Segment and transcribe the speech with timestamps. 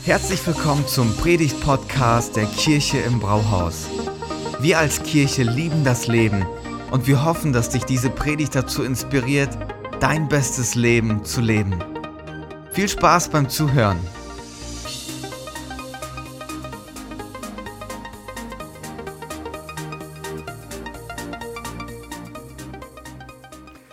[0.00, 3.88] Herzlich willkommen zum Predigt-Podcast der Kirche im Brauhaus.
[4.60, 6.44] Wir als Kirche lieben das Leben
[6.90, 9.56] und wir hoffen, dass dich diese Predigt dazu inspiriert,
[10.00, 11.78] dein bestes Leben zu leben.
[12.72, 14.00] Viel Spaß beim Zuhören.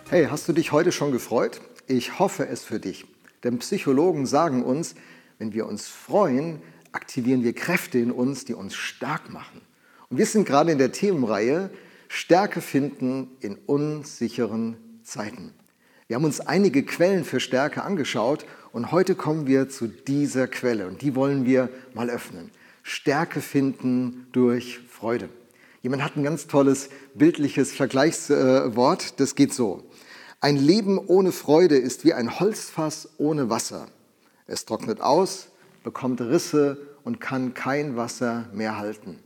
[0.10, 1.62] Hey, hast du dich heute schon gefreut?
[1.86, 3.06] Ich hoffe es für dich.
[3.44, 4.96] Denn Psychologen sagen uns,
[5.40, 9.62] wenn wir uns freuen, aktivieren wir Kräfte in uns, die uns stark machen.
[10.10, 11.72] Und wir sind gerade in der Themenreihe
[12.08, 15.54] Stärke finden in unsicheren Zeiten.
[16.08, 20.88] Wir haben uns einige Quellen für Stärke angeschaut und heute kommen wir zu dieser Quelle
[20.88, 22.50] und die wollen wir mal öffnen.
[22.82, 25.30] Stärke finden durch Freude.
[25.84, 29.84] Jemand hat ein ganz tolles bildliches Vergleichswort, das geht so.
[30.42, 33.88] Ein Leben ohne Freude ist wie ein Holzfass ohne Wasser.
[34.52, 35.50] Es trocknet aus,
[35.84, 39.20] bekommt Risse und kann kein Wasser mehr halten.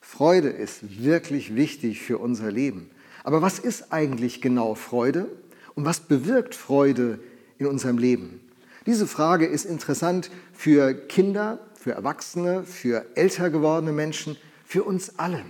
[0.00, 2.90] Freude ist wirklich wichtig für unser Leben.
[3.22, 5.26] Aber was ist eigentlich genau Freude
[5.74, 7.18] und was bewirkt Freude
[7.58, 8.40] in unserem Leben?
[8.86, 15.44] Diese Frage ist interessant für Kinder, für Erwachsene, für älter gewordene Menschen, für uns alle.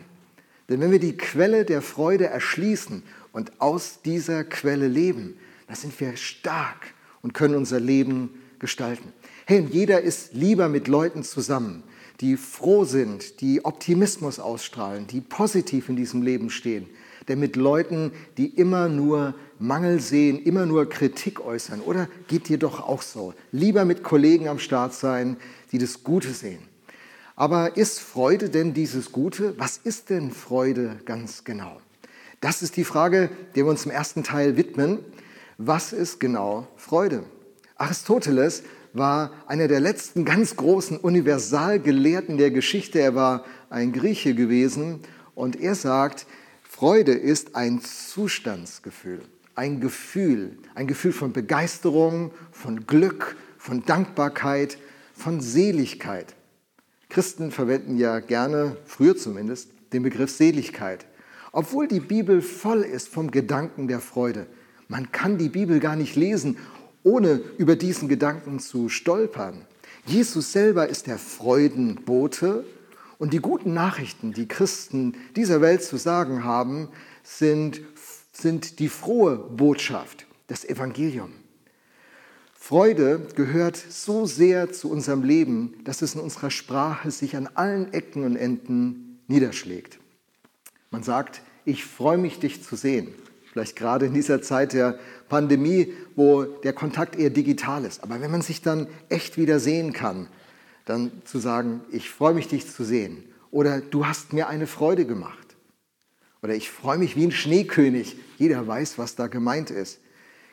[0.68, 5.98] Denn wenn wir die Quelle der Freude erschließen und aus dieser Quelle leben, dann sind
[6.00, 9.12] wir stark und können unser Leben gestalten.
[9.46, 11.82] Hey, jeder ist lieber mit Leuten zusammen,
[12.20, 16.86] die froh sind, die Optimismus ausstrahlen, die positiv in diesem Leben stehen.
[17.28, 22.58] Denn mit Leuten, die immer nur Mangel sehen, immer nur Kritik äußern, oder geht dir
[22.58, 23.34] doch auch so?
[23.52, 25.36] Lieber mit Kollegen am Start sein,
[25.72, 26.60] die das Gute sehen.
[27.36, 29.54] Aber ist Freude denn dieses Gute?
[29.58, 31.80] Was ist denn Freude ganz genau?
[32.40, 34.98] Das ist die Frage, der wir uns im ersten Teil widmen.
[35.56, 37.24] Was ist genau Freude?
[37.80, 43.00] Aristoteles war einer der letzten ganz großen Universalgelehrten der Geschichte.
[43.00, 45.00] Er war ein Grieche gewesen
[45.34, 46.26] und er sagt,
[46.62, 49.22] Freude ist ein Zustandsgefühl,
[49.54, 54.76] ein Gefühl, ein Gefühl von Begeisterung, von Glück, von Dankbarkeit,
[55.14, 56.34] von Seligkeit.
[57.08, 61.06] Christen verwenden ja gerne, früher zumindest, den Begriff Seligkeit.
[61.52, 64.46] Obwohl die Bibel voll ist vom Gedanken der Freude.
[64.86, 66.56] Man kann die Bibel gar nicht lesen,
[67.02, 69.66] ohne über diesen Gedanken zu stolpern.
[70.06, 72.64] Jesus selber ist der Freudenbote
[73.18, 76.88] und die guten Nachrichten, die Christen dieser Welt zu sagen haben,
[77.22, 77.82] sind,
[78.32, 81.32] sind die frohe Botschaft, das Evangelium.
[82.54, 87.92] Freude gehört so sehr zu unserem Leben, dass es in unserer Sprache sich an allen
[87.92, 89.98] Ecken und Enden niederschlägt.
[90.90, 93.08] Man sagt, ich freue mich, dich zu sehen.
[93.52, 98.02] Vielleicht gerade in dieser Zeit der Pandemie, wo der Kontakt eher digital ist.
[98.02, 100.28] Aber wenn man sich dann echt wieder sehen kann,
[100.84, 103.24] dann zu sagen, ich freue mich, dich zu sehen.
[103.50, 105.56] Oder du hast mir eine Freude gemacht.
[106.42, 108.16] Oder ich freue mich wie ein Schneekönig.
[108.38, 110.00] Jeder weiß, was da gemeint ist.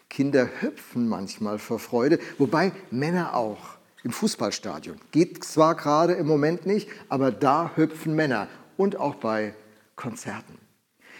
[0.09, 4.97] Kinder hüpfen manchmal vor Freude, wobei Männer auch im Fußballstadion.
[5.11, 8.47] Geht zwar gerade im Moment nicht, aber da hüpfen Männer
[8.77, 9.53] und auch bei
[9.95, 10.57] Konzerten.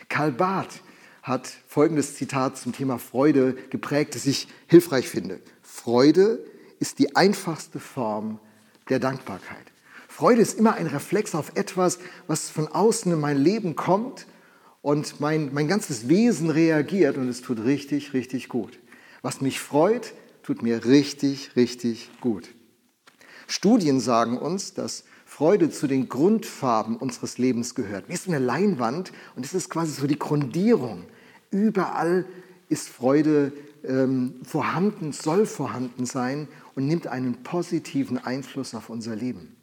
[0.09, 0.81] Karl Barth
[1.27, 5.39] hat folgendes Zitat zum Thema Freude geprägt, das ich hilfreich finde.
[5.61, 6.39] Freude
[6.79, 8.39] ist die einfachste Form
[8.89, 9.65] der Dankbarkeit.
[10.07, 14.25] Freude ist immer ein Reflex auf etwas, was von außen in mein Leben kommt
[14.81, 18.79] und mein, mein ganzes Wesen reagiert und es tut richtig, richtig gut.
[19.21, 20.13] Was mich freut,
[20.43, 22.47] tut mir richtig, richtig gut.
[23.47, 28.07] Studien sagen uns, dass Freude zu den Grundfarben unseres Lebens gehört.
[28.07, 31.05] Wie ist eine Leinwand und es ist quasi so die Grundierung.
[31.51, 32.25] Überall
[32.69, 33.53] ist Freude
[33.83, 39.55] ähm, vorhanden, soll vorhanden sein und nimmt einen positiven Einfluss auf unser Leben.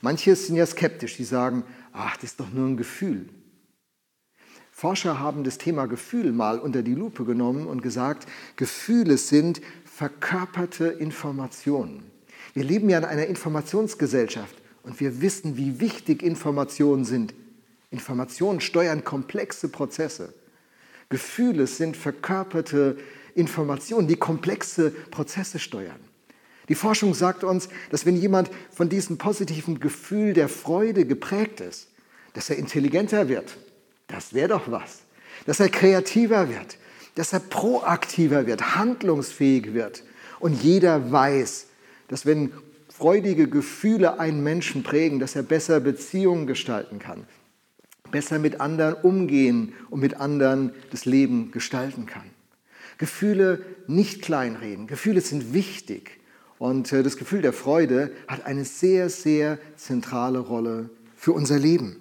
[0.00, 3.28] Manche sind ja skeptisch, die sagen, ach, das ist doch nur ein Gefühl.
[4.70, 10.86] Forscher haben das Thema Gefühl mal unter die Lupe genommen und gesagt, Gefühle sind verkörperte
[10.86, 12.04] Informationen.
[12.54, 14.54] Wir leben ja in einer Informationsgesellschaft.
[14.84, 17.34] Und wir wissen, wie wichtig Informationen sind.
[17.90, 20.32] Informationen steuern komplexe Prozesse.
[21.08, 22.98] Gefühle sind verkörperte
[23.34, 26.00] Informationen, die komplexe Prozesse steuern.
[26.68, 31.88] Die Forschung sagt uns, dass wenn jemand von diesem positiven Gefühl der Freude geprägt ist,
[32.34, 33.56] dass er intelligenter wird.
[34.06, 35.00] Das wäre doch was.
[35.46, 36.76] Dass er kreativer wird,
[37.14, 40.02] dass er proaktiver wird, handlungsfähig wird.
[40.40, 41.66] Und jeder weiß,
[42.08, 42.52] dass wenn
[42.88, 47.24] freudige Gefühle einen Menschen prägen, dass er besser Beziehungen gestalten kann,
[48.10, 52.24] besser mit anderen umgehen und mit anderen das Leben gestalten kann.
[52.98, 54.86] Gefühle nicht kleinreden.
[54.86, 56.18] Gefühle sind wichtig
[56.58, 61.96] Und äh, das Gefühl der Freude hat eine sehr, sehr zentrale Rolle für unser Leben.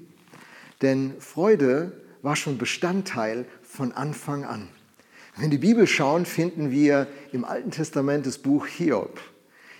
[0.82, 4.68] Denn Freude war schon Bestandteil von Anfang an.
[5.38, 9.20] Wenn die Bibel schauen, finden wir im Alten Testament das Buch Hiob.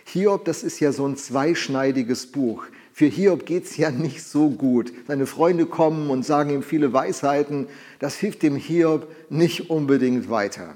[0.06, 2.66] Hiob, das ist ja so ein zweischneidiges Buch.
[2.98, 4.92] Für Hiob geht es ja nicht so gut.
[5.08, 7.68] Seine Freunde kommen und sagen ihm viele Weisheiten.
[8.00, 10.76] Das hilft dem Hiob nicht unbedingt weiter.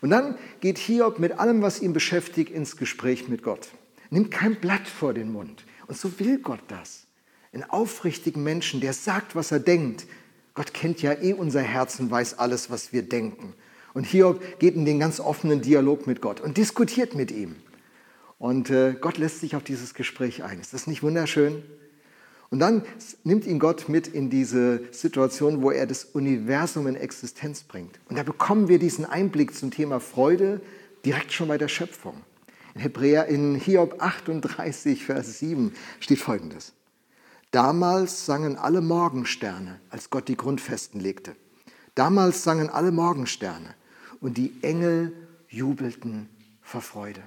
[0.00, 3.70] Und dann geht Hiob mit allem, was ihn beschäftigt, ins Gespräch mit Gott.
[4.10, 5.64] Nimmt kein Blatt vor den Mund.
[5.88, 7.08] Und so will Gott das.
[7.52, 10.06] Einen aufrichtigen Menschen, der sagt, was er denkt.
[10.54, 13.54] Gott kennt ja eh unser Herz und weiß alles, was wir denken.
[13.92, 17.56] Und Hiob geht in den ganz offenen Dialog mit Gott und diskutiert mit ihm.
[18.40, 20.60] Und äh, Gott lässt sich auf dieses Gespräch ein.
[20.60, 21.62] Ist das nicht wunderschön?
[22.48, 22.84] Und dann
[23.22, 28.00] nimmt ihn Gott mit in diese Situation, wo er das Universum in Existenz bringt.
[28.08, 30.62] Und da bekommen wir diesen Einblick zum Thema Freude
[31.04, 32.14] direkt schon bei der Schöpfung.
[32.74, 36.72] In Hebräer, in Hiob 38, Vers 7 steht folgendes.
[37.50, 41.36] Damals sangen alle Morgensterne, als Gott die Grundfesten legte.
[41.94, 43.74] Damals sangen alle Morgensterne
[44.22, 45.12] und die Engel
[45.50, 46.30] jubelten
[46.62, 47.20] vor Freude.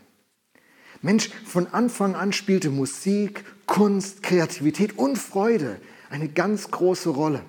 [1.04, 5.76] Mensch, von Anfang an spielte Musik, Kunst, Kreativität und Freude
[6.10, 7.44] eine ganz große Rolle.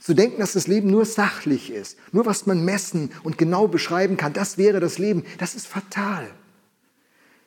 [0.00, 4.16] Zu denken, dass das Leben nur sachlich ist, nur was man messen und genau beschreiben
[4.16, 6.30] kann, das wäre das Leben, das ist fatal.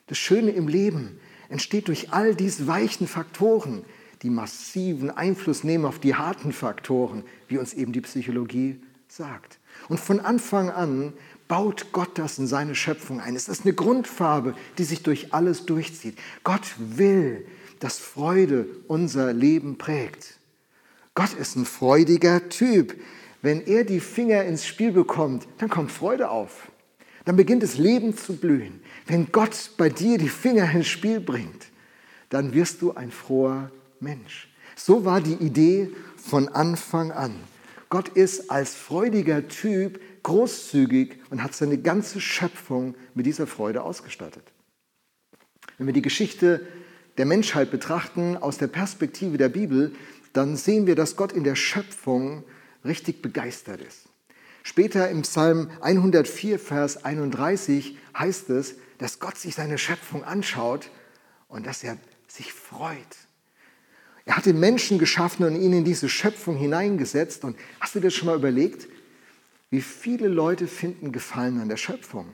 [0.06, 1.18] Das Schöne im Leben
[1.48, 3.84] entsteht durch all diese weichen Faktoren,
[4.22, 9.58] die massiven Einfluss nehmen auf die harten Faktoren, wie uns eben die Psychologie sagt.
[9.88, 11.14] Und von Anfang an
[11.52, 13.36] baut Gott das in seine Schöpfung ein.
[13.36, 16.16] Es ist eine Grundfarbe, die sich durch alles durchzieht.
[16.44, 17.46] Gott will,
[17.78, 20.38] dass Freude unser Leben prägt.
[21.14, 22.98] Gott ist ein freudiger Typ.
[23.42, 26.72] Wenn er die Finger ins Spiel bekommt, dann kommt Freude auf.
[27.26, 28.80] Dann beginnt das Leben zu blühen.
[29.06, 31.66] Wenn Gott bei dir die Finger ins Spiel bringt,
[32.30, 33.70] dann wirst du ein froher
[34.00, 34.48] Mensch.
[34.74, 37.34] So war die Idee von Anfang an.
[37.90, 44.44] Gott ist als freudiger Typ großzügig und hat seine ganze Schöpfung mit dieser Freude ausgestattet.
[45.78, 46.66] Wenn wir die Geschichte
[47.18, 49.92] der Menschheit betrachten aus der Perspektive der Bibel,
[50.32, 52.44] dann sehen wir, dass Gott in der Schöpfung
[52.84, 54.08] richtig begeistert ist.
[54.62, 60.90] Später im Psalm 104, Vers 31 heißt es, dass Gott sich seine Schöpfung anschaut
[61.48, 61.98] und dass er
[62.28, 62.96] sich freut.
[64.24, 67.44] Er hat den Menschen geschaffen und ihn in diese Schöpfung hineingesetzt.
[67.44, 68.86] Und hast du dir das schon mal überlegt?
[69.72, 72.26] Wie viele Leute finden Gefallen an der Schöpfung?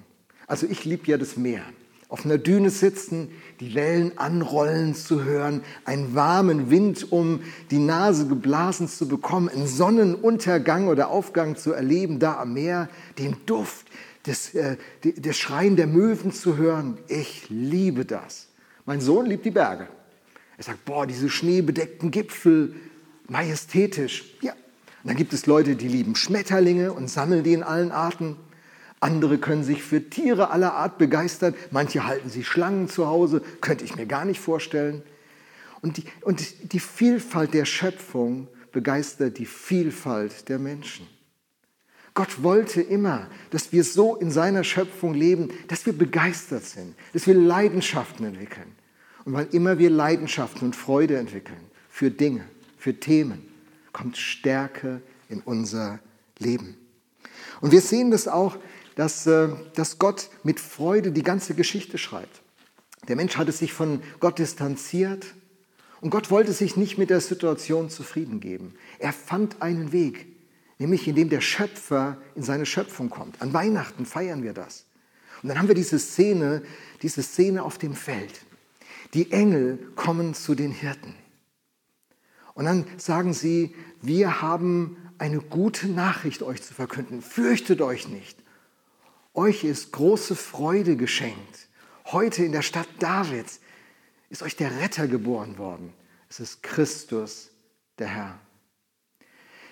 [0.49, 1.63] Also ich liebe ja das Meer.
[2.09, 3.31] Auf einer Düne sitzen,
[3.61, 9.69] die Wellen anrollen zu hören, einen warmen Wind um die Nase geblasen zu bekommen, einen
[9.69, 12.89] Sonnenuntergang oder Aufgang zu erleben, da am Meer,
[13.21, 13.87] den Duft,
[14.25, 16.99] das, äh, das Schreien der Möwen zu hören.
[17.07, 18.49] Ich liebe das.
[18.85, 19.87] Mein Sohn liebt die Berge.
[20.57, 22.75] Er sagt, boah, diese schneebedeckten Gipfel,
[23.29, 24.35] majestätisch.
[24.41, 24.55] Ja,
[25.03, 28.37] und dann gibt es Leute, die lieben Schmetterlinge und sammeln die in allen Arten.
[29.01, 31.55] Andere können sich für Tiere aller Art begeistern.
[31.71, 35.03] Manche halten sich Schlangen zu Hause, könnte ich mir gar nicht vorstellen.
[35.83, 41.07] Und die, und die Vielfalt der Schöpfung begeistert die Vielfalt der Menschen.
[42.15, 47.29] Gott wollte immer, dass wir so in seiner Schöpfung leben, dass wir begeistert sind, dass
[47.29, 48.73] wir Leidenschaften entwickeln.
[49.25, 52.45] Und weil immer wir Leidenschaften und Freude entwickeln für Dinge,
[52.77, 53.47] für Themen,
[53.93, 56.01] kommt Stärke in unser
[56.39, 56.77] Leben.
[57.61, 58.57] Und wir sehen das auch,
[58.95, 62.43] dass, äh, dass Gott mit Freude die ganze Geschichte schreibt.
[63.07, 65.27] Der Mensch hatte sich von Gott distanziert
[66.01, 68.75] und Gott wollte sich nicht mit der Situation zufrieden geben.
[68.99, 70.27] Er fand einen Weg,
[70.79, 73.41] nämlich indem der Schöpfer in seine Schöpfung kommt.
[73.41, 74.85] An Weihnachten feiern wir das.
[75.43, 76.63] Und dann haben wir diese Szene,
[77.03, 78.43] diese Szene auf dem Feld.
[79.15, 81.15] Die Engel kommen zu den Hirten.
[82.59, 83.73] Und dann sagen sie,
[84.03, 87.23] wir haben eine gute Nachricht euch zu verkünden.
[87.23, 88.37] Fürchtet euch nicht.
[89.33, 91.69] Euch ist große Freude geschenkt.
[92.07, 93.61] Heute in der Stadt Davids
[94.29, 95.93] ist euch der Retter geboren worden.
[96.29, 97.51] Es ist Christus,
[98.01, 98.41] der Herr.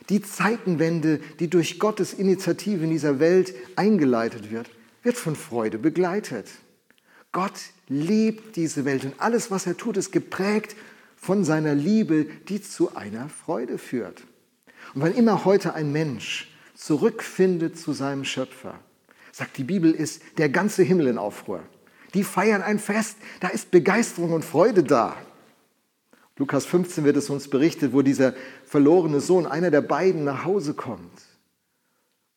[0.09, 4.71] Die Zeitenwende, die durch Gottes Initiative in dieser Welt eingeleitet wird,
[5.03, 6.49] wird von Freude begleitet.
[7.33, 10.77] Gott liebt diese Welt und alles, was er tut, ist geprägt
[11.27, 14.23] von seiner Liebe, die zu einer Freude führt.
[14.95, 18.79] Und wann immer heute ein Mensch zurückfindet zu seinem Schöpfer,
[19.33, 21.65] sagt die Bibel, ist der ganze Himmel in Aufruhr.
[22.15, 25.17] Die feiern ein Fest, da ist Begeisterung und Freude da.
[26.37, 28.33] Lukas 15 wird es uns berichtet, wo dieser
[28.65, 31.23] verlorene Sohn, einer der beiden, nach Hause kommt,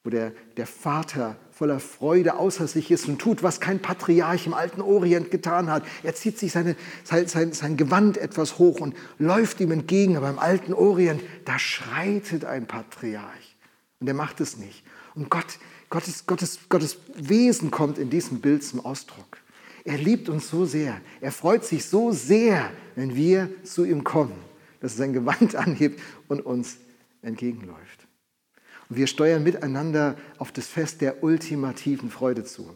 [0.04, 4.54] wo der, der Vater voller Freude außer sich ist und tut, was kein Patriarch im
[4.54, 5.84] alten Orient getan hat.
[6.04, 10.16] Er zieht sich seine, sein, sein, sein Gewand etwas hoch und läuft ihm entgegen.
[10.16, 13.58] Aber im alten Orient, da schreitet ein Patriarch.
[14.00, 14.86] Und er macht es nicht.
[15.16, 19.40] Und Gott, Gottes, Gottes, Gottes Wesen kommt in diesem Bild zum Ausdruck.
[19.84, 21.02] Er liebt uns so sehr.
[21.20, 24.40] Er freut sich so sehr, wenn wir zu ihm kommen,
[24.80, 26.00] dass er sein Gewand anhebt
[26.30, 26.78] und uns
[27.22, 28.09] entgegenläuft.
[28.90, 32.74] Und wir steuern miteinander auf das Fest der ultimativen Freude zu.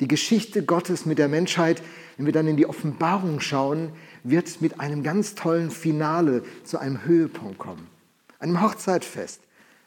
[0.00, 1.82] Die Geschichte Gottes mit der Menschheit,
[2.16, 7.04] wenn wir dann in die Offenbarung schauen, wird mit einem ganz tollen Finale zu einem
[7.04, 7.86] Höhepunkt kommen.
[8.38, 9.40] Einem Hochzeitfest,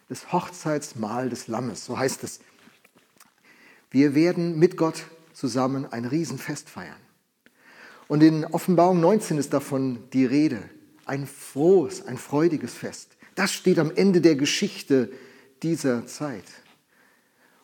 [0.09, 2.39] das Hochzeitsmahl des Lammes, so heißt es.
[3.91, 6.95] Wir werden mit Gott zusammen ein Riesenfest feiern.
[8.07, 10.63] Und in Offenbarung 19 ist davon die Rede.
[11.05, 13.15] Ein frohes, ein freudiges Fest.
[13.35, 15.11] Das steht am Ende der Geschichte
[15.63, 16.45] dieser Zeit.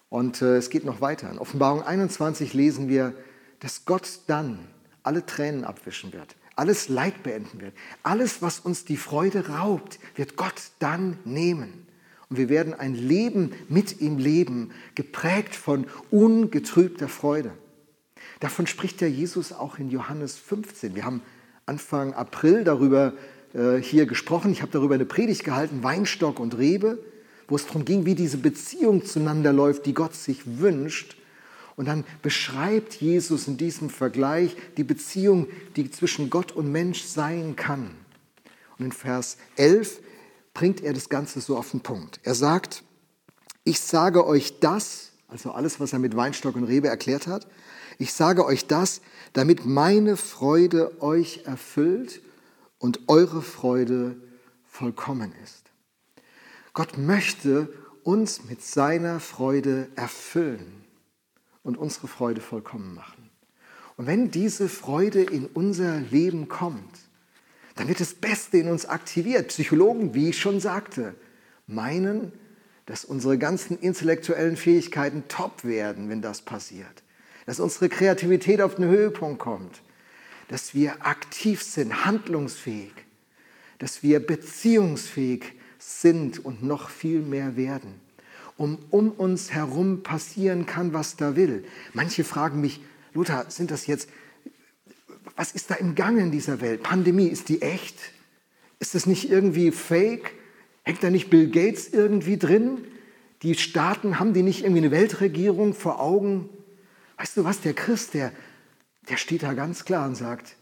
[0.10, 1.30] Und äh, es geht noch weiter.
[1.30, 3.14] In Offenbarung 21 lesen wir,
[3.60, 4.60] dass Gott dann
[5.04, 7.74] alle Tränen abwischen wird, alles Leid beenden wird.
[8.04, 11.86] Alles, was uns die Freude raubt, wird Gott dann nehmen.
[12.30, 17.52] Und wir werden ein Leben mit ihm leben, geprägt von ungetrübter Freude.
[18.40, 20.96] Davon spricht ja Jesus auch in Johannes 15.
[20.96, 21.22] Wir haben
[21.66, 23.14] Anfang April darüber
[23.54, 24.52] äh, hier gesprochen.
[24.52, 27.00] Ich habe darüber eine Predigt gehalten, Weinstock und Rebe
[27.48, 31.16] wo es darum ging, wie diese Beziehung zueinander läuft, die Gott sich wünscht.
[31.76, 37.56] Und dann beschreibt Jesus in diesem Vergleich die Beziehung, die zwischen Gott und Mensch sein
[37.56, 37.92] kann.
[38.78, 40.00] Und in Vers 11
[40.54, 42.20] bringt er das Ganze so auf den Punkt.
[42.24, 42.84] Er sagt,
[43.64, 47.48] ich sage euch das, also alles, was er mit Weinstock und Rebe erklärt hat,
[47.98, 49.02] ich sage euch das,
[49.34, 52.22] damit meine Freude euch erfüllt
[52.78, 54.18] und eure Freude
[54.66, 55.65] vollkommen ist.
[56.76, 57.70] Gott möchte
[58.04, 60.84] uns mit seiner Freude erfüllen
[61.64, 63.32] und unsere Freude vollkommen machen.
[63.96, 67.00] Und wenn diese Freude in unser Leben kommt,
[67.76, 69.48] dann wird das Beste in uns aktiviert.
[69.48, 71.16] Psychologen, wie ich schon sagte,
[71.66, 72.34] meinen,
[72.86, 77.04] dass unsere ganzen intellektuellen Fähigkeiten top werden, wenn das passiert.
[77.46, 79.82] Dass unsere Kreativität auf den Höhepunkt kommt.
[80.50, 82.94] Dass wir aktiv sind, handlungsfähig.
[83.80, 85.55] Dass wir beziehungsfähig sind
[85.86, 88.02] sind und noch viel mehr werden.
[88.58, 91.66] Um, um uns herum passieren kann, was da will.
[91.94, 92.82] Manche fragen mich,
[93.14, 94.10] Luther, sind das jetzt,
[95.36, 96.82] was ist da im Gange in dieser Welt?
[96.82, 97.98] Pandemie, ist die echt?
[98.80, 100.32] Ist das nicht irgendwie fake?
[100.84, 102.80] Hängt da nicht Bill Gates irgendwie drin?
[103.42, 106.50] Die Staaten, haben die nicht irgendwie eine Weltregierung vor Augen?
[107.18, 108.32] Weißt du was, der Christ, der,
[109.10, 110.56] der steht da ganz klar und sagt,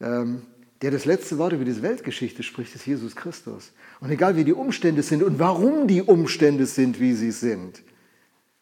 [0.00, 0.42] ähm,
[0.82, 3.72] der das letzte Wort über diese Weltgeschichte spricht, ist Jesus Christus.
[4.00, 7.82] Und egal wie die Umstände sind und warum die Umstände sind, wie sie sind,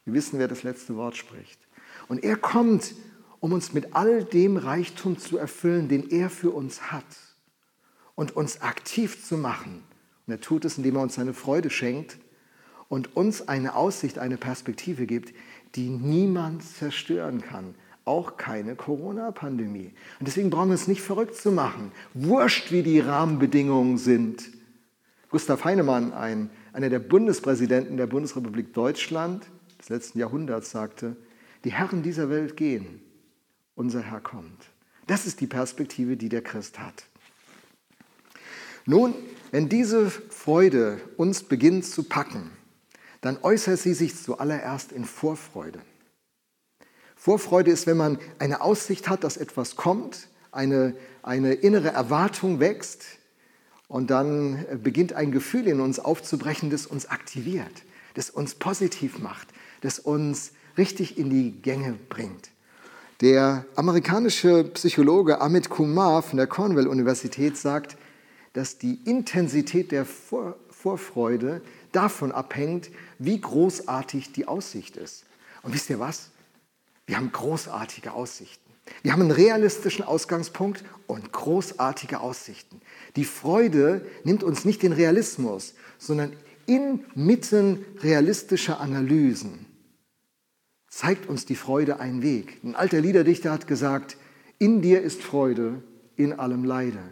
[0.04, 1.58] wir wissen, wer das letzte Wort spricht.
[2.08, 2.94] Und er kommt,
[3.40, 7.04] um uns mit all dem Reichtum zu erfüllen, den er für uns hat
[8.14, 9.82] und uns aktiv zu machen.
[10.26, 12.18] Und er tut es, indem er uns seine Freude schenkt
[12.88, 15.34] und uns eine Aussicht, eine Perspektive gibt,
[15.74, 17.74] die niemand zerstören kann
[18.06, 19.92] auch keine Corona-Pandemie.
[20.18, 21.92] Und deswegen brauchen wir uns nicht verrückt zu machen.
[22.14, 24.48] Wurscht, wie die Rahmenbedingungen sind.
[25.28, 29.44] Gustav Heinemann, ein, einer der Bundespräsidenten der Bundesrepublik Deutschland
[29.78, 31.16] des letzten Jahrhunderts, sagte,
[31.64, 33.02] die Herren dieser Welt gehen,
[33.74, 34.70] unser Herr kommt.
[35.08, 37.04] Das ist die Perspektive, die der Christ hat.
[38.86, 39.14] Nun,
[39.50, 42.50] wenn diese Freude uns beginnt zu packen,
[43.20, 45.80] dann äußert sie sich zuallererst in Vorfreude.
[47.26, 53.02] Vorfreude ist, wenn man eine Aussicht hat, dass etwas kommt, eine, eine innere Erwartung wächst
[53.88, 57.82] und dann beginnt ein Gefühl in uns aufzubrechen, das uns aktiviert,
[58.14, 59.48] das uns positiv macht,
[59.80, 62.50] das uns richtig in die Gänge bringt.
[63.20, 67.96] Der amerikanische Psychologe Amit Kumar von der Cornell Universität sagt,
[68.52, 75.24] dass die Intensität der Vor Vorfreude davon abhängt, wie großartig die Aussicht ist.
[75.64, 76.30] Und wisst ihr was?
[77.06, 78.72] Wir haben großartige Aussichten.
[79.02, 82.80] Wir haben einen realistischen Ausgangspunkt und großartige Aussichten.
[83.16, 86.32] Die Freude nimmt uns nicht den Realismus, sondern
[86.66, 89.66] inmitten realistischer Analysen
[90.96, 92.58] zeigt uns die Freude einen Weg.
[92.64, 94.16] Ein alter Liederdichter hat gesagt,
[94.58, 95.82] in dir ist Freude,
[96.16, 97.02] in allem Leide.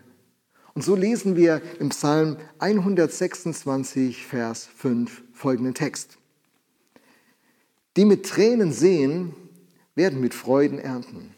[0.73, 6.17] Und so lesen wir im Psalm 126, Vers 5 folgenden Text.
[7.99, 9.35] Die mit Tränen sehen,
[9.95, 11.35] werden mit Freuden ernten.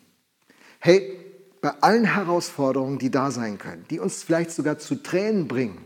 [0.78, 1.18] Hey,
[1.60, 5.78] bei allen Herausforderungen, die da sein können, die uns vielleicht sogar zu Tränen bringen,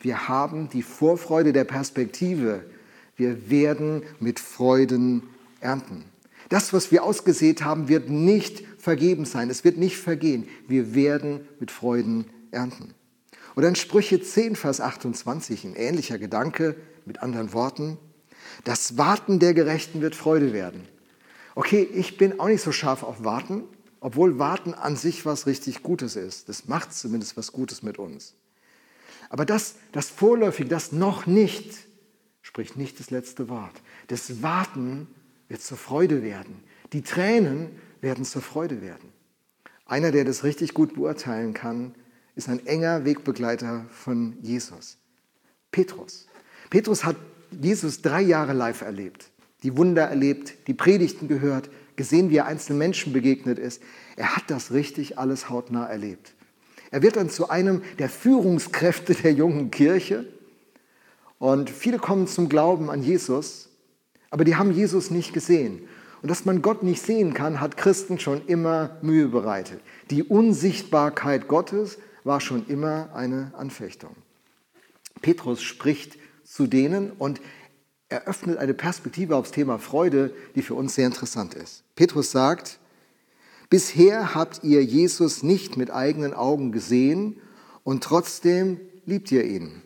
[0.00, 2.64] wir haben die Vorfreude der Perspektive.
[3.16, 5.24] Wir werden mit Freuden
[5.60, 6.04] ernten.
[6.48, 9.50] Das, was wir ausgesät haben, wird nicht vergeben sein.
[9.50, 10.48] Es wird nicht vergehen.
[10.66, 12.94] Wir werden mit Freuden ernten.
[13.56, 17.98] Oder in Sprüche 10, Vers 28, ein ähnlicher Gedanke mit anderen Worten.
[18.64, 20.88] Das Warten der Gerechten wird Freude werden.
[21.54, 23.64] Okay, ich bin auch nicht so scharf auf Warten,
[24.00, 26.48] obwohl Warten an sich was richtig Gutes ist.
[26.48, 28.34] Das macht zumindest was Gutes mit uns.
[29.28, 31.76] Aber das, das Vorläufige, das noch nicht,
[32.42, 33.74] spricht nicht das letzte Wort.
[34.08, 35.06] Das Warten
[35.48, 36.62] wird zur Freude werden.
[36.92, 39.12] Die Tränen werden zur Freude werden.
[39.86, 41.94] Einer, der das richtig gut beurteilen kann,
[42.34, 44.98] ist ein enger Wegbegleiter von Jesus.
[45.70, 46.26] Petrus.
[46.70, 47.16] Petrus hat
[47.50, 49.30] Jesus drei Jahre live erlebt,
[49.62, 53.82] die Wunder erlebt, die Predigten gehört, gesehen, wie er einzelnen Menschen begegnet ist.
[54.16, 56.34] Er hat das richtig alles hautnah erlebt.
[56.90, 60.26] Er wird dann zu einem der Führungskräfte der jungen Kirche
[61.38, 63.68] und viele kommen zum Glauben an Jesus,
[64.30, 65.88] aber die haben Jesus nicht gesehen.
[66.22, 69.80] Und dass man Gott nicht sehen kann, hat Christen schon immer Mühe bereitet.
[70.10, 74.14] Die Unsichtbarkeit Gottes war schon immer eine Anfechtung.
[75.22, 77.40] Petrus spricht zu denen und
[78.10, 81.84] eröffnet eine Perspektive aufs Thema Freude, die für uns sehr interessant ist.
[81.94, 82.78] Petrus sagt,
[83.70, 87.40] bisher habt ihr Jesus nicht mit eigenen Augen gesehen
[87.84, 89.82] und trotzdem liebt ihr ihn.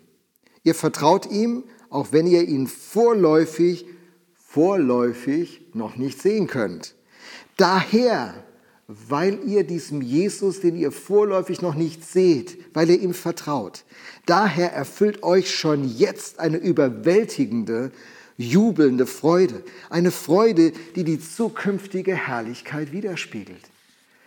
[0.62, 3.86] Ihr vertraut ihm, auch wenn ihr ihn vorläufig,
[4.34, 6.94] vorläufig noch nicht sehen könnt.
[7.56, 8.34] Daher
[8.86, 13.84] weil ihr diesem Jesus, den ihr vorläufig noch nicht seht, weil ihr ihm vertraut.
[14.26, 17.92] Daher erfüllt euch schon jetzt eine überwältigende,
[18.36, 19.62] jubelnde Freude.
[19.88, 23.70] Eine Freude, die die zukünftige Herrlichkeit widerspiegelt.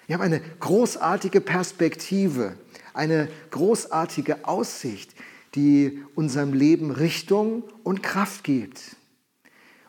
[0.07, 2.55] Wir haben eine großartige Perspektive,
[2.93, 5.11] eine großartige Aussicht,
[5.53, 8.95] die unserem Leben Richtung und Kraft gibt.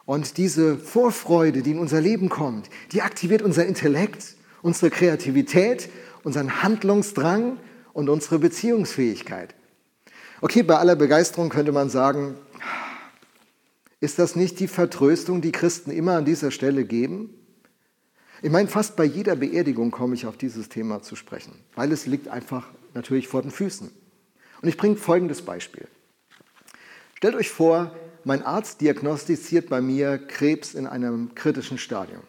[0.04, 5.88] Und diese Vorfreude, die in unser Leben kommt, die aktiviert unser Intellekt, unsere Kreativität,
[6.24, 7.58] unseren Handlungsdrang
[7.92, 9.54] und unsere Beziehungsfähigkeit.
[10.40, 12.36] Okay, bei aller Begeisterung könnte man sagen,
[14.00, 17.34] ist das nicht die Vertröstung, die Christen immer an dieser Stelle geben?
[18.40, 22.06] Ich meine, fast bei jeder Beerdigung komme ich auf dieses Thema zu sprechen, weil es
[22.06, 23.90] liegt einfach natürlich vor den Füßen.
[24.62, 25.88] Und ich bringe folgendes Beispiel.
[27.14, 27.92] Stellt euch vor,
[28.22, 32.22] mein Arzt diagnostiziert bei mir Krebs in einem kritischen Stadium.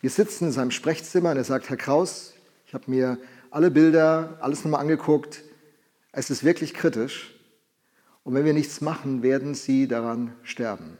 [0.00, 2.34] Wir sitzen in seinem Sprechzimmer und er sagt, Herr Kraus,
[2.66, 3.18] ich habe mir
[3.50, 5.42] alle Bilder, alles nochmal angeguckt.
[6.12, 7.34] Es ist wirklich kritisch.
[8.22, 10.98] Und wenn wir nichts machen, werden Sie daran sterben.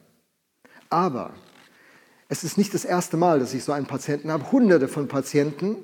[0.91, 1.33] Aber
[2.29, 4.51] es ist nicht das erste Mal, dass ich so einen Patienten habe.
[4.51, 5.77] Hunderte von Patienten.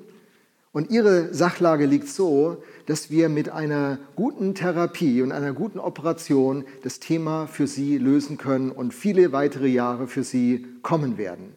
[0.73, 6.65] Und ihre Sachlage liegt so, dass wir mit einer guten Therapie und einer guten Operation
[6.83, 11.55] das Thema für sie lösen können und viele weitere Jahre für sie kommen werden.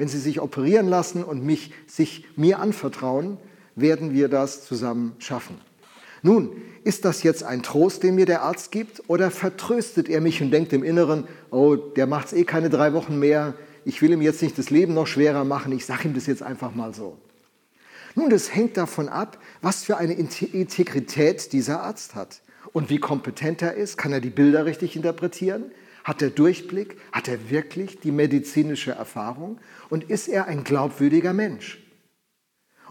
[0.00, 3.36] Wenn Sie sich operieren lassen und mich, sich mir anvertrauen,
[3.76, 5.58] werden wir das zusammen schaffen.
[6.22, 6.52] Nun,
[6.84, 10.52] ist das jetzt ein Trost, den mir der Arzt gibt, oder vertröstet er mich und
[10.52, 13.52] denkt im Inneren, oh, der macht es eh keine drei Wochen mehr,
[13.84, 16.42] ich will ihm jetzt nicht das Leben noch schwerer machen, ich sage ihm das jetzt
[16.42, 17.18] einfach mal so.
[18.14, 22.40] Nun, das hängt davon ab, was für eine Integrität dieser Arzt hat
[22.72, 23.98] und wie kompetent er ist.
[23.98, 25.64] Kann er die Bilder richtig interpretieren?
[26.04, 26.96] Hat er Durchblick?
[27.12, 29.58] Hat er wirklich die medizinische Erfahrung?
[29.88, 31.78] Und ist er ein glaubwürdiger Mensch?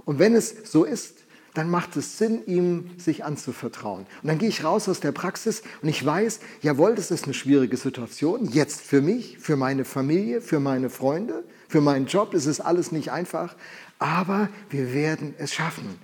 [0.05, 1.19] Und wenn es so ist,
[1.53, 4.05] dann macht es Sinn, ihm sich anzuvertrauen.
[4.21, 7.33] Und dann gehe ich raus aus der Praxis und ich weiß, jawohl, das ist eine
[7.33, 12.45] schwierige Situation, jetzt für mich, für meine Familie, für meine Freunde, für meinen Job ist
[12.45, 13.55] es alles nicht einfach,
[13.97, 15.97] aber wir werden es schaffen.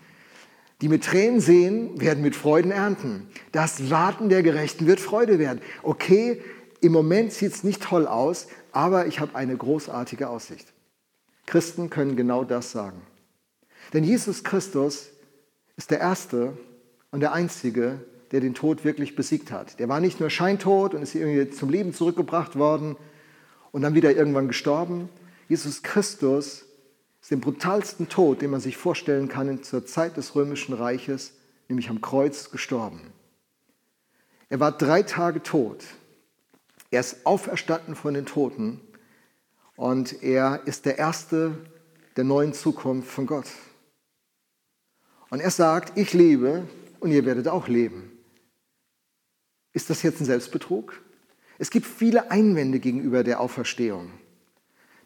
[0.81, 3.27] Die mit Tränen sehen, werden mit Freuden ernten.
[3.53, 5.61] Das Warten der Gerechten wird Freude werden.
[5.83, 6.41] Okay,
[6.85, 10.71] im Moment sieht es nicht toll aus, aber ich habe eine großartige Aussicht.
[11.45, 13.01] Christen können genau das sagen.
[13.93, 15.09] Denn Jesus Christus
[15.77, 16.57] ist der Erste
[17.11, 17.99] und der Einzige,
[18.31, 19.79] der den Tod wirklich besiegt hat.
[19.79, 22.97] Der war nicht nur scheintot und ist irgendwie zum Leben zurückgebracht worden
[23.71, 25.09] und dann wieder irgendwann gestorben.
[25.47, 26.65] Jesus Christus
[27.21, 31.33] ist den brutalsten Tod, den man sich vorstellen kann zur Zeit des römischen Reiches,
[31.67, 33.01] nämlich am Kreuz gestorben.
[34.49, 35.83] Er war drei Tage tot
[36.91, 38.81] er ist auferstanden von den Toten
[39.75, 41.57] und er ist der Erste
[42.15, 43.47] der neuen Zukunft von Gott.
[45.29, 46.67] Und er sagt, ich lebe
[46.99, 48.11] und ihr werdet auch leben.
[49.73, 51.01] Ist das jetzt ein Selbstbetrug?
[51.57, 54.11] Es gibt viele Einwände gegenüber der Auferstehung.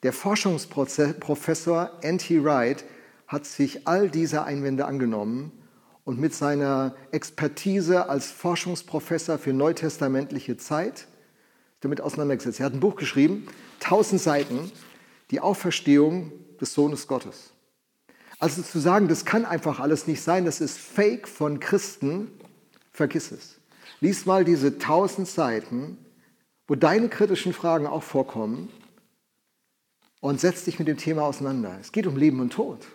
[0.04, 2.44] Der Forschungsprofessor N.T.
[2.44, 2.86] Wright
[3.28, 5.52] hat sich all diese Einwände angenommen
[6.06, 11.08] und mit seiner Expertise als Forschungsprofessor für neutestamentliche Zeit
[11.82, 12.60] damit auseinandergesetzt.
[12.60, 13.48] Er hat ein Buch geschrieben,
[13.82, 14.72] 1000 Seiten,
[15.32, 17.52] die Auferstehung des Sohnes Gottes.
[18.40, 22.32] Also zu sagen, das kann einfach alles nicht sein, das ist Fake von Christen,
[22.92, 23.60] vergiss es.
[24.00, 25.98] Lies mal diese tausend Seiten,
[26.68, 28.70] wo deine kritischen Fragen auch vorkommen
[30.22, 31.78] und setz dich mit dem Thema auseinander.
[31.82, 32.86] Es geht um Leben und Tod.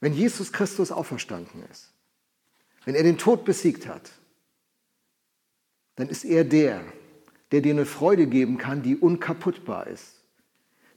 [0.00, 1.92] Wenn Jesus Christus auferstanden ist,
[2.84, 4.10] wenn er den Tod besiegt hat,
[5.96, 6.82] dann ist er der,
[7.52, 10.22] der dir eine Freude geben kann, die unkaputtbar ist,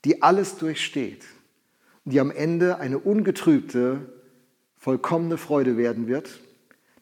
[0.06, 1.26] die alles durchsteht
[2.06, 4.14] und die am Ende eine ungetrübte,
[4.78, 6.40] vollkommene Freude werden wird,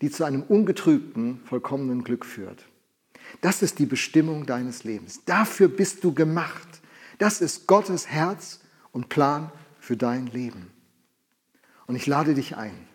[0.02, 2.66] die zu einem ungetrübten, vollkommenen Glück führt.
[3.42, 5.24] Das ist die Bestimmung deines Lebens.
[5.26, 6.68] Dafür bist du gemacht.
[7.20, 8.60] Das ist Gottes Herz
[8.92, 10.72] und Plan für dein Leben.
[11.86, 12.88] Und ich lade dich ein,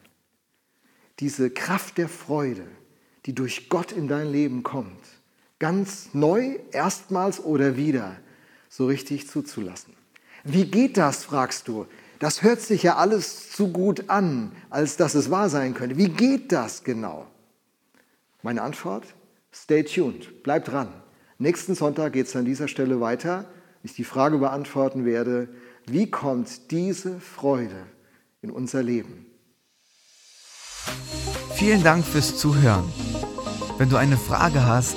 [1.20, 2.66] diese Kraft der Freude,
[3.26, 5.17] die durch Gott in dein Leben kommt,
[5.58, 8.16] ganz neu, erstmals oder wieder,
[8.68, 9.94] so richtig zuzulassen.
[10.44, 11.86] Wie geht das, fragst du?
[12.18, 15.96] Das hört sich ja alles zu gut an, als dass es wahr sein könnte.
[15.96, 17.26] Wie geht das genau?
[18.42, 19.04] Meine Antwort?
[19.52, 20.92] Stay tuned, bleib dran.
[21.38, 23.44] Nächsten Sonntag geht es an dieser Stelle weiter.
[23.82, 25.48] Ich die Frage beantworten werde,
[25.86, 27.86] wie kommt diese Freude
[28.42, 29.26] in unser Leben?
[31.54, 32.84] Vielen Dank fürs Zuhören.
[33.78, 34.96] Wenn du eine Frage hast,